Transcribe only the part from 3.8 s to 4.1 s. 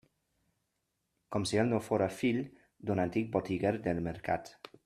del